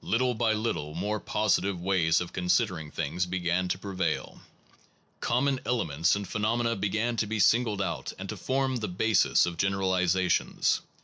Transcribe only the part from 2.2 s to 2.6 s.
of con